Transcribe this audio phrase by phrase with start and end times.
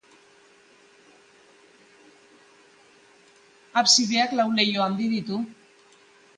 [3.83, 5.43] Absideak lau leiho handi ditu.